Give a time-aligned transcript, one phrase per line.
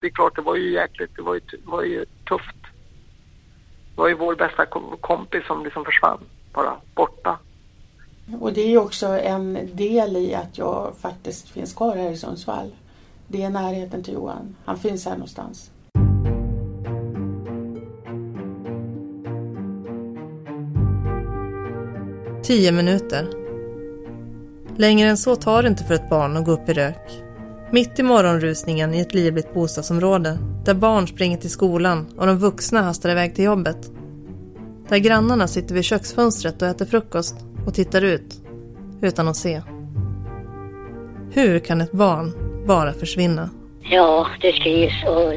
[0.00, 2.56] Det är klart, det var ju jäkligt, det var ju, var ju tufft.
[3.94, 4.66] Det var ju vår bästa
[5.00, 6.18] kompis som liksom försvann,
[6.52, 7.38] bara borta.
[8.40, 12.16] Och det är ju också en del i att jag faktiskt finns kvar här i
[12.16, 12.74] Sundsvall.
[13.28, 14.56] Det är närheten till Johan.
[14.64, 15.70] Han finns här någonstans.
[22.42, 23.28] Tio minuter.
[24.76, 27.29] Längre än så tar det inte för ett barn att gå upp i rök.
[27.72, 32.82] Mitt i morgonrusningen i ett livligt bostadsområde där barn springer till skolan och de vuxna
[32.82, 33.90] hastar iväg till jobbet.
[34.88, 37.36] Där grannarna sitter vid köksfönstret och äter frukost
[37.66, 38.40] och tittar ut
[39.02, 39.62] utan att se.
[41.32, 42.32] Hur kan ett barn
[42.66, 43.50] bara försvinna?
[43.82, 45.32] Ja, det skrivs och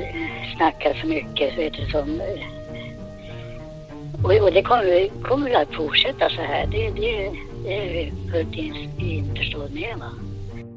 [0.58, 1.58] snackas så mycket.
[1.58, 2.26] Vet du, som, eh,
[4.24, 6.68] och, och det kommer, kommer att fortsätta så här.
[6.68, 7.32] Det, det,
[7.64, 8.56] det är vi fullt
[8.98, 9.98] införstådd med.
[10.00, 10.33] Va?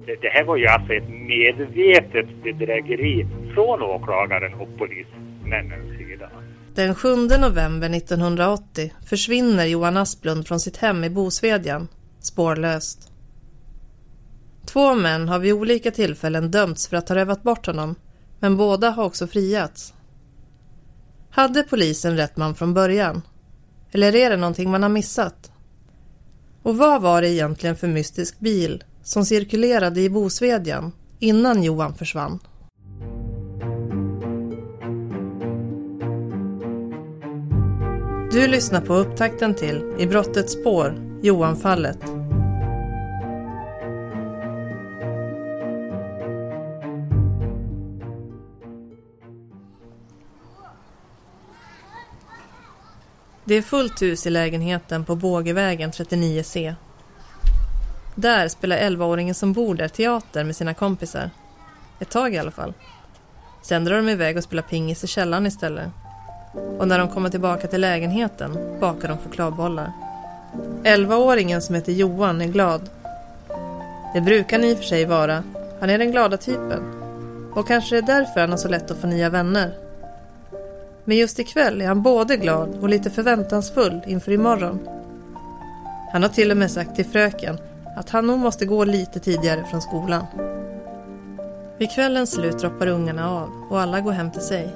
[0.07, 6.31] Det, det här var ju alltså ett medvetet bedrägeri från åklagaren och polismännens sida.
[6.75, 11.89] Den 7 november 1980 försvinner Johan Asplund från sitt hem i Bosvedjan,
[12.21, 13.13] spårlöst.
[14.67, 17.95] Två män har vid olika tillfällen dömts för att ha rövat bort honom,
[18.41, 19.95] men båda har också friats.
[21.31, 23.23] Hade polisen rätt man från början?
[23.93, 25.53] Eller är det någonting man har missat?
[26.63, 32.39] Och vad var det egentligen för mystisk bil som cirkulerade i Bosvedjan innan Johan försvann?
[38.33, 41.99] Du lyssnar på upptakten till I brottets spår, Johanfallet.
[53.45, 56.75] Det är fullt hus i lägenheten på Bågevägen 39C.
[58.19, 61.31] Där spelar 11-åringen som bor där teater med sina kompisar.
[62.01, 62.73] Ett tag i alla fall.
[63.63, 65.89] Sen drar de iväg och spelar pingis i källaren istället.
[66.79, 69.93] Och när de kommer tillbaka till lägenheten bakar de chokladbollar.
[70.85, 72.91] 11-åringen som heter Johan är glad.
[74.15, 75.43] Det brukar han i och för sig vara.
[75.81, 76.83] Han är den glada typen.
[77.55, 79.75] Och kanske är det därför han har så lätt att få nya vänner.
[81.05, 84.89] Men just ikväll är han både glad och lite förväntansfull inför imorgon.
[86.13, 87.59] Han har till och med sagt till fröken
[87.97, 90.27] att han nog måste gå lite tidigare från skolan.
[91.79, 94.75] Vid kvällens slut droppar ungarna av och alla går hem till sig.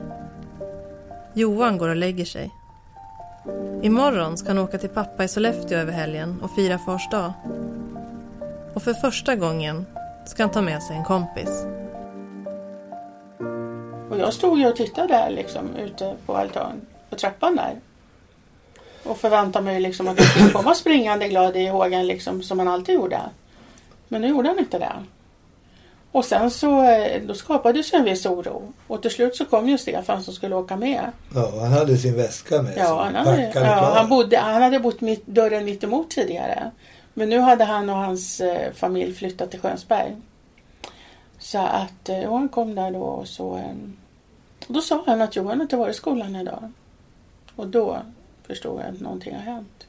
[1.35, 2.51] Johan går och lägger sig.
[3.83, 7.33] Imorgon ska han åka till pappa i Sollefteå över helgen och fira fars dag.
[8.75, 9.87] Och för första gången
[10.27, 11.67] ska han ta med sig en kompis.
[14.11, 16.81] Och jag stod ju och tittade där liksom ute på altan,
[17.11, 17.75] på trappan där.
[19.05, 22.69] Och förväntade mig liksom att han skulle komma springande glad i hågen liksom som han
[22.69, 23.21] alltid gjorde.
[24.09, 24.93] Men nu gjorde han inte det.
[26.13, 28.73] Och sen så eh, då skapades en viss oro.
[28.87, 31.13] Och till slut så kom ju Stefan som skulle åka med.
[31.35, 32.75] Ja, han hade sin väska med.
[32.77, 36.71] Ja, han hade, ja, han, bodde, han hade bott mitt, dörren mitt emot tidigare.
[37.15, 40.17] Men nu hade han och hans eh, familj flyttat till Skönsberg.
[41.39, 43.75] Så att eh, och han kom där då och så eh,
[44.67, 46.73] då sa han att Johan inte varit i skolan idag.
[47.57, 47.99] Och då
[48.51, 49.87] förstod jag att någonting har hänt.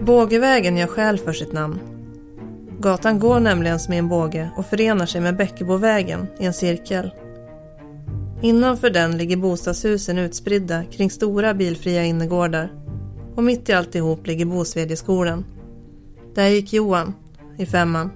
[0.00, 1.80] Bågevägen gör skäl för sitt namn.
[2.78, 7.10] Gatan går nämligen som i en båge och förenar sig med Bäckebovägen i en cirkel.
[8.42, 12.72] Innanför den ligger bostadshusen utspridda kring stora bilfria innergårdar
[13.34, 15.44] och mitt i alltihop ligger Bosvedjeskolan.
[16.34, 17.14] Där gick Johan,
[17.58, 18.10] i femman.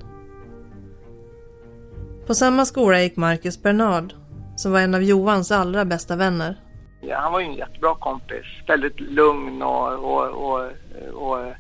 [2.31, 4.13] På samma skola gick Marcus Bernard,
[4.57, 6.57] som var en av Johans allra bästa vänner.
[7.01, 8.47] Ja, han var ju en jättebra kompis.
[8.67, 10.71] Väldigt lugn och, och, och,
[11.13, 11.53] och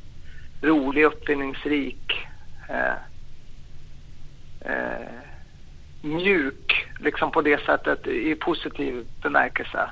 [0.63, 2.13] rolig, uppfinningsrik.
[2.69, 2.93] Eh,
[4.61, 5.09] eh,
[6.03, 9.91] mjuk, liksom på det sättet i positiv bemärkelse.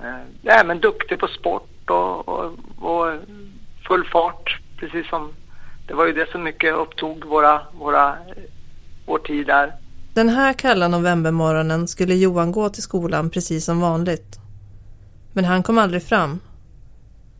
[0.00, 3.14] Eh, ja, men duktig på sport och, och, och
[3.88, 5.32] full fart, precis som
[5.86, 8.16] det var ju det som mycket upptog våra, våra,
[9.08, 9.74] vår tid där.
[10.14, 14.38] Den här kalla novembermorgonen skulle Johan gå till skolan precis som vanligt.
[15.32, 16.40] Men han kom aldrig fram.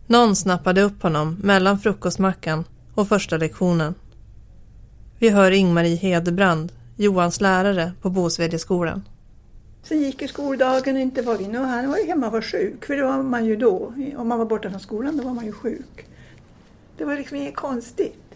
[0.06, 3.94] Någon snappade upp honom mellan frukostmackan och första lektionen.
[5.18, 9.02] Vi hör Ingmarie Hedebrand, Johans lärare på Bosvedjeskolan.
[9.82, 12.84] Sen gick ju skoldagen inte var inne och han var ju hemma och var sjuk,
[12.84, 13.92] för det var man ju då.
[14.16, 16.06] Om man var borta från skolan då var man ju sjuk.
[16.96, 18.34] Det var liksom inget konstigt,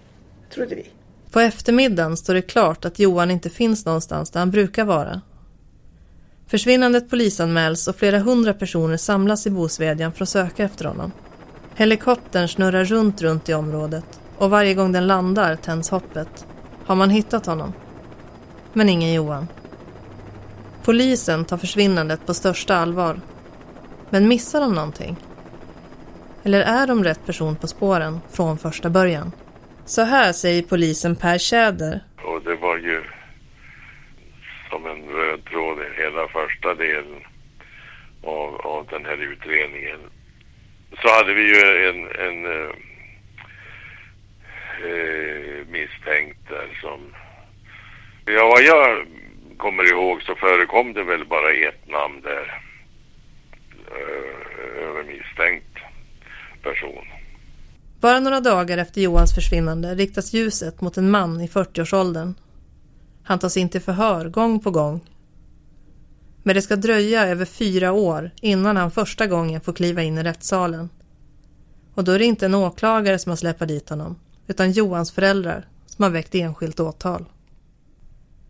[0.50, 0.90] trodde vi.
[1.32, 5.20] På eftermiddagen står det klart att Johan inte finns någonstans där han brukar vara.
[6.46, 11.12] Försvinnandet polisanmäls och flera hundra personer samlas i Bosvedjan för att söka efter honom.
[11.74, 16.46] Helikoptern snurrar runt runt i området och varje gång den landar tänds hoppet.
[16.86, 17.72] Har man hittat honom?
[18.72, 19.48] Men ingen Johan.
[20.82, 23.20] Polisen tar försvinnandet på största allvar.
[24.10, 25.16] Men missar de någonting?
[26.42, 29.32] Eller är de rätt person på spåren från första början?
[29.84, 32.00] Så här säger polisen Per Tjäder.
[32.22, 33.02] Och det var ju
[34.70, 37.22] som en röd tråd i hela första delen
[38.22, 40.00] av, av den här utredningen.
[41.02, 42.70] Så hade vi ju en, en eh,
[44.90, 47.14] eh misstänkt där som...
[48.24, 49.06] Ja, vad jag
[49.56, 52.60] kommer ihåg så förekom det väl bara ett namn där
[53.90, 55.78] eh, över misstänkt
[56.62, 57.06] person.
[58.02, 62.34] Bara några dagar efter Johans försvinnande riktas ljuset mot en man i 40-årsåldern.
[63.22, 65.00] Han tas in till förhör gång på gång.
[66.42, 70.22] Men det ska dröja över fyra år innan han första gången får kliva in i
[70.22, 70.88] rättssalen.
[71.94, 74.16] Och då är det inte en åklagare som har släpat dit honom,
[74.46, 77.24] utan Johans föräldrar som har väckt enskilt åtal.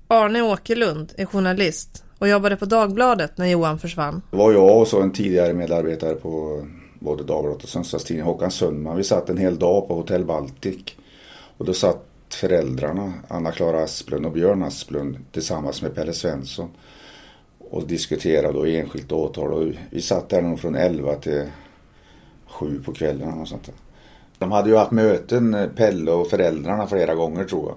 [0.09, 4.23] Arne Åkerlund är journalist och jobbade på Dagbladet när Johan försvann.
[4.31, 6.65] Det var jag och så en tidigare medarbetare på
[7.03, 8.97] både Dagbladet och Sundsvalls tidning, Håkan Sundman.
[8.97, 10.85] Vi satt en hel dag på Hotell Baltic.
[11.57, 16.69] Och då satt föräldrarna, Anna-Klara Asplund och Björn Asplund tillsammans med Pelle Svensson
[17.59, 19.53] och diskuterade då enskilt åtal.
[19.53, 21.45] Och vi satt där nog från 11 till
[22.47, 23.41] 7 på kvällen.
[23.41, 23.75] Och sånt där.
[24.39, 27.77] De hade ju haft möten, eh, Pelle och föräldrarna, flera gånger tror jag.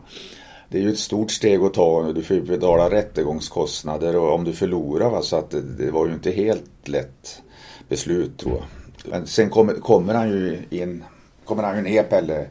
[0.69, 2.11] Det är ju ett stort steg att ta.
[2.11, 5.09] Du får ju betala rättegångskostnader och om du förlorar.
[5.09, 5.21] Va?
[5.21, 7.41] Så att det, det var ju inte helt lätt
[7.89, 8.84] beslut tror jag.
[9.09, 11.03] Men sen kommer, kommer han ju in,
[11.45, 12.47] kommer han ju ner Pelle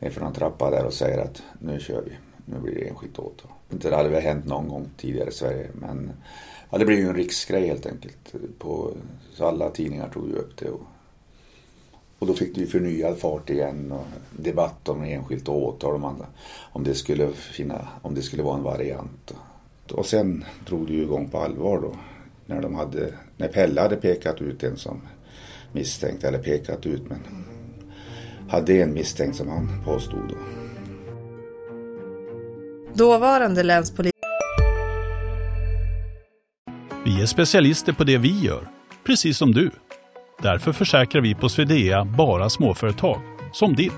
[0.00, 2.12] nerför en trappa där och säger att nu kör vi.
[2.44, 3.50] Nu blir det enskilt åtal.
[3.72, 6.10] Inte det hade väl hänt någon gång tidigare i Sverige men
[6.70, 8.34] ja, det blir ju en riksgrej helt enkelt.
[8.58, 8.90] På,
[9.34, 10.68] så alla tidningar tog ju upp det.
[10.70, 10.80] Och,
[12.18, 14.04] och då fick det ju förnyad fart igen och
[14.42, 16.26] debatt om enskilt åtal om, andra,
[16.72, 19.34] om, det skulle finna, om det skulle vara en variant.
[19.92, 21.92] Och sen drog det ju igång på allvar då.
[22.46, 25.00] När, de hade, när Pelle hade pekat ut en som
[25.72, 27.18] misstänkt, eller pekat ut men
[28.48, 30.28] hade en misstänkt som han påstod.
[30.28, 30.36] Då.
[32.94, 34.12] Dåvarande länspolis...
[37.04, 38.68] Vi är specialister på det vi gör,
[39.06, 39.70] precis som du.
[40.42, 43.20] Därför försäkrar vi på Swedea bara småföretag,
[43.52, 43.92] som ditt.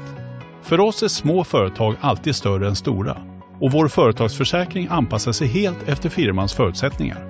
[0.63, 3.17] För oss är små företag alltid större än stora
[3.61, 7.30] och vår företagsförsäkring anpassar sig helt efter firmans förutsättningar.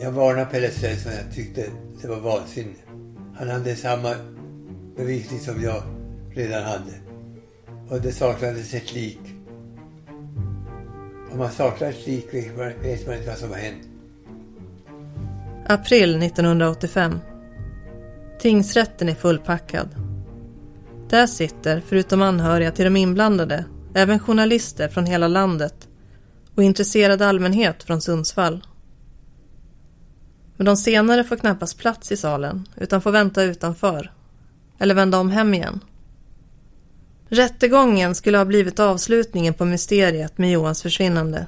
[0.00, 1.12] Jag varnade Pelle Svensson.
[1.12, 1.64] Jag tyckte
[2.02, 2.74] det var vansinne.
[3.36, 4.14] Han hade samma
[4.96, 5.82] bevisning som jag
[6.34, 6.92] redan hade.
[7.88, 9.20] Och det saknades ett lik.
[11.32, 13.88] Om man saknar ett lik vet man inte vad som har hänt.
[15.68, 17.18] April 1985.
[18.40, 19.88] Tingsrätten är fullpackad.
[21.08, 23.64] Där sitter, förutom anhöriga till de inblandade,
[23.94, 25.88] även journalister från hela landet
[26.54, 28.62] och intresserad allmänhet från Sundsvall.
[30.56, 34.12] Men de senare får knappast plats i salen utan får vänta utanför.
[34.78, 35.80] Eller vända om hem igen.
[37.28, 41.46] Rättegången skulle ha blivit avslutningen på mysteriet med Johans försvinnande.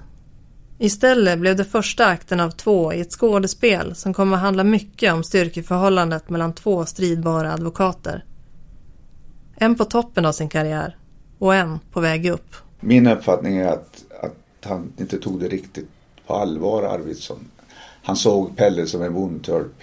[0.79, 5.12] Istället blev det första akten av två i ett skådespel som kommer att handla mycket
[5.12, 8.25] om styrkeförhållandet mellan två stridbara advokater.
[9.57, 10.97] En på toppen av sin karriär
[11.38, 12.55] och en på väg upp.
[12.81, 15.88] Min uppfattning är att, att han inte tog det riktigt
[16.27, 17.50] på allvar, Arvidsson.
[18.09, 19.83] Han såg Pelle som en bondtölp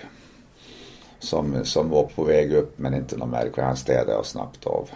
[1.19, 3.67] som, som var på väg upp men inte någon märkvärdig.
[3.67, 4.89] Han städade och snabbt av.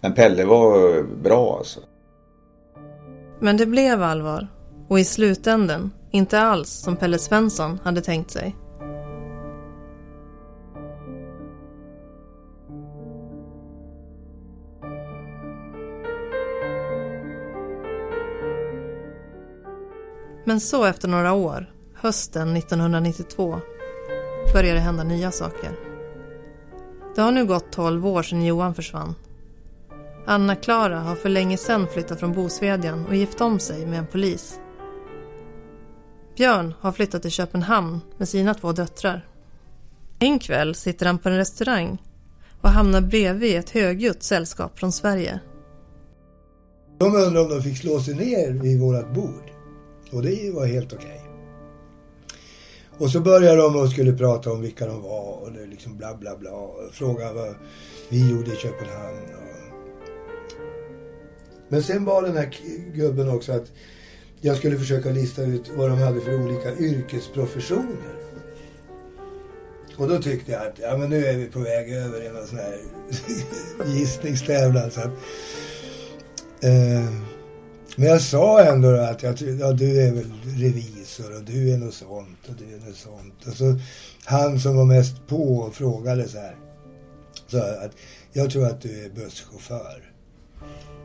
[0.00, 1.80] Men Pelle var bra alltså.
[3.40, 4.48] Men det blev allvar.
[4.88, 8.56] Och i slutänden inte alls som Pelle Svensson hade tänkt sig.
[20.44, 23.60] Men så efter några år, hösten 1992,
[24.54, 25.70] börjar det hända nya saker.
[27.14, 29.14] Det har nu gått 12 år sedan Johan försvann
[30.26, 34.60] Anna-Klara har för länge sedan flyttat från Bosvedjan och gift om sig med en polis.
[36.36, 39.26] Björn har flyttat till Köpenhamn med sina två döttrar.
[40.18, 42.02] En kväll sitter han på en restaurang
[42.60, 45.40] och hamnar bredvid ett högljutt sällskap från Sverige.
[46.98, 49.50] De undrade om de fick slå sig ner vid vårt bord.
[50.12, 51.19] Och det var helt okej.
[52.98, 56.16] Och så började de och skulle prata om vilka de var och det liksom bla
[56.16, 56.50] bla bla.
[56.50, 57.54] Och fråga vad
[58.08, 59.18] vi gjorde i Köpenhamn.
[59.18, 59.50] Och...
[61.68, 62.56] Men sen var den här
[62.94, 63.72] gubben också att
[64.40, 68.16] jag skulle försöka lista ut vad de hade för olika yrkesprofessioner.
[69.96, 72.46] Och då tyckte jag att ja, men nu är vi på väg över i någon
[72.46, 72.78] sån här
[73.94, 74.90] gissningstävlan.
[74.90, 75.12] Så att,
[76.60, 77.04] eh,
[77.96, 81.94] men jag sa ändå att jag, ja, du är väl revisor och du är något
[81.94, 83.46] sånt och du är något sånt.
[83.46, 83.78] Och så
[84.24, 86.56] han som var mest på och frågade så här.
[87.46, 87.92] Sa att
[88.32, 90.12] jag tror att du är busschaufför.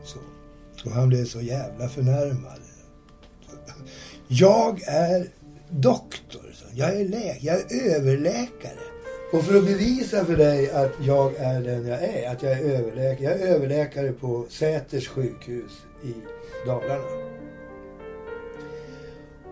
[0.03, 0.19] Så.
[0.85, 2.59] Och han blev så jävla förnärmad.
[4.27, 5.29] Jag är
[5.69, 6.55] doktor.
[6.73, 7.37] Jag är läkare.
[7.41, 8.79] Jag är överläkare.
[9.33, 12.63] Och för att bevisa för dig att jag är den jag är, att jag är
[12.63, 13.23] överläkare.
[13.23, 15.71] Jag är överläkare på Säters sjukhus
[16.03, 16.13] i
[16.65, 17.25] Dalarna.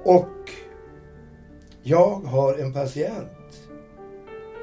[0.04, 0.52] Och
[1.84, 3.70] jag har en patient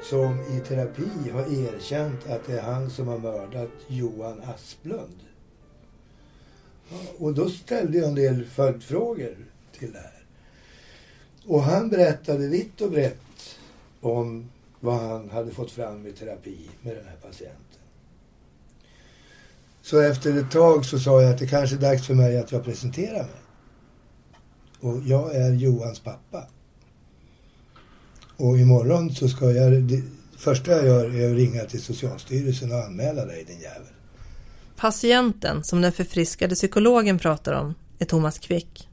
[0.01, 5.19] som i terapi har erkänt att det är han som har mördat Johan Asplund.
[7.17, 9.37] Och då ställde jag en del följdfrågor
[9.79, 10.23] till det här.
[11.45, 13.57] Och han berättade vitt och brett
[14.01, 17.80] om vad han hade fått fram i terapi med den här patienten.
[19.81, 22.51] Så efter ett tag så sa jag att det kanske är dags för mig att
[22.51, 23.41] jag presenterar mig.
[24.79, 26.47] Och jag är Johans pappa.
[28.37, 30.03] Och imorgon så ska jag, det
[30.37, 33.87] första jag gör är att ringa till Socialstyrelsen och anmäla dig din jävel.
[34.75, 38.89] Patienten som den förfriskade psykologen pratar om är Thomas Quick.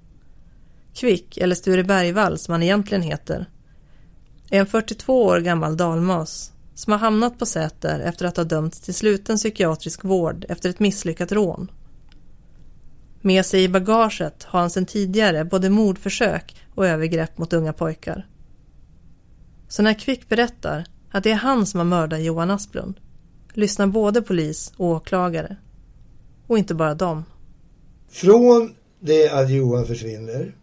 [0.95, 3.47] Quick, eller Sture Bergvall som han egentligen heter,
[4.50, 8.81] är en 42 år gammal dalmas som har hamnat på Säter efter att ha dömts
[8.81, 11.71] till sluten psykiatrisk vård efter ett misslyckat rån.
[13.21, 18.27] Med sig i bagaget har han sedan tidigare både mordförsök och övergrepp mot unga pojkar.
[19.69, 23.01] Så när Quick berättar att det är han som har mördat Johan Asplund
[23.53, 25.57] lyssnar både polis och åklagare.
[26.47, 27.25] Och inte bara dem.
[28.09, 30.55] Från det att Johan försvinner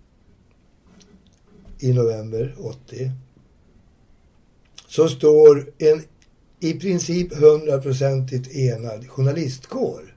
[1.80, 3.12] i november 80
[4.96, 6.04] så står en
[6.60, 10.16] i princip hundraprocentigt enad journalistkår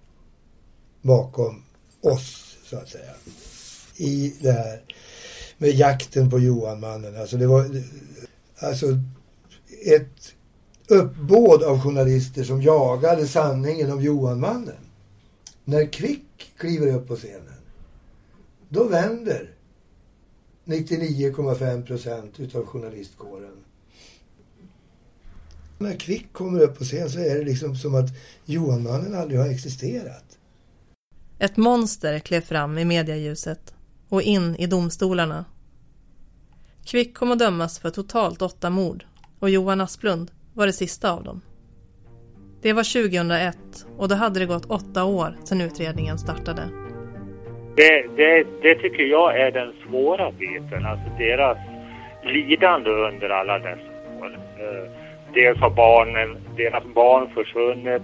[1.03, 1.63] bakom
[2.01, 3.13] oss, så att säga.
[3.97, 4.83] I det här
[5.59, 7.21] med jakten på Johan-mannen.
[7.21, 7.83] Alltså det var
[8.59, 8.87] alltså
[9.87, 10.35] ett
[10.89, 14.85] uppbåd av journalister som jagade sanningen om Johan-mannen.
[15.65, 17.61] När Kvick kliver upp på scenen,
[18.69, 19.51] då vänder
[20.65, 23.65] 99,5 procent utav journalistkåren.
[25.79, 28.11] När Kvick kommer upp på scen så är det liksom som att
[28.45, 30.39] Johan-mannen aldrig har existerat.
[31.39, 33.75] Ett monster klev fram i medialjuset
[34.09, 35.45] och in i domstolarna.
[36.87, 39.05] Kvick kom att dömas för totalt åtta mord
[39.39, 41.41] och Johan Asplund var det sista av dem.
[42.63, 43.59] Det var 2001
[43.97, 46.63] och då hade det gått åtta år sedan utredningen startade.
[47.77, 51.59] Det, det, det tycker jag är den svåra biten, alltså deras
[52.25, 54.39] lidande under alla dessa år.
[55.35, 58.03] Dels har barnen, deras barn försvunnit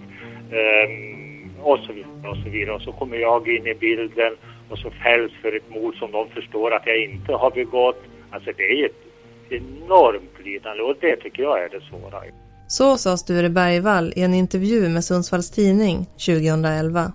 [0.53, 2.75] ehm, och så vidare och så vidare.
[2.75, 4.37] Och så kommer jag in i bilden
[4.71, 8.03] och så fälls för ett mord som de förstår att jag inte har begått.
[8.31, 9.05] Alltså det är ett
[9.49, 12.23] enormt lidande och det tycker jag är det svåra.
[12.67, 17.13] Så sa Sture Bergvall i en intervju med Sundsvalls Tidning 2011.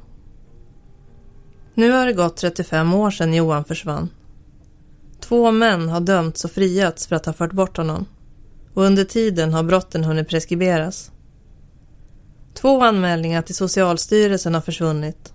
[1.73, 4.09] Nu har det gått 35 år sedan Johan försvann.
[5.21, 8.05] Två män har dömts och friats för att ha fört bort honom.
[8.73, 11.11] Och under tiden har brotten hunnit preskriberas.
[12.53, 15.33] Två anmälningar till Socialstyrelsen har försvunnit.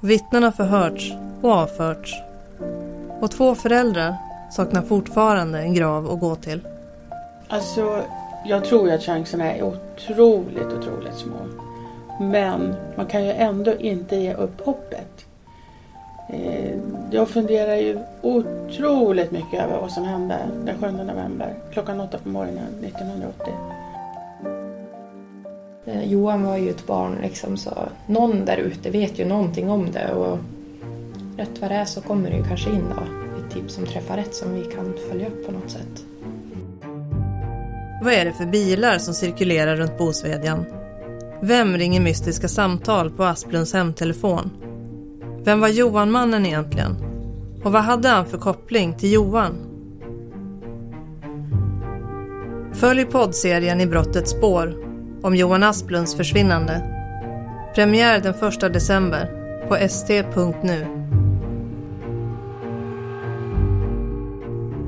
[0.00, 1.12] Vittnen har förhörts
[1.42, 2.14] och avförts.
[3.20, 4.16] Och två föräldrar
[4.50, 6.60] saknar fortfarande en grav att gå till.
[7.48, 8.02] Alltså,
[8.46, 11.46] jag tror ju att chanserna är otroligt, otroligt små.
[12.20, 15.26] Men man kan ju ändå inte ge upp hoppet.
[16.32, 16.78] Eh,
[17.10, 22.28] jag funderar ju otroligt mycket över vad som hände den 7 november klockan åtta på
[22.28, 23.54] morgonen 1980.
[25.86, 27.70] Eh, Johan var ju ett barn liksom så
[28.06, 30.38] någon där ute vet ju någonting om det och
[31.36, 33.02] rätt vad det är så kommer det ju kanske in då
[33.40, 36.04] ett tips som träffar rätt som vi kan följa upp på något sätt.
[38.02, 40.64] Vad är det för bilar som cirkulerar runt Bosvedjan?
[41.42, 44.50] Vem ringer mystiska samtal på Asplunds hemtelefon?
[45.44, 46.96] Vem var Johan-mannen egentligen?
[47.64, 49.54] Och vad hade han för koppling till Johan?
[52.72, 54.74] Följ poddserien I brottets spår
[55.22, 56.96] om Johan Asplunds försvinnande.
[57.74, 59.30] Premiär den 1 december
[59.68, 60.86] på st.nu.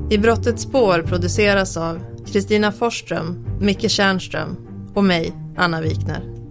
[0.09, 4.57] I Brottets spår produceras av Kristina Forsström, Micke Tjärnström
[4.93, 6.42] och mig, Anna Wikner.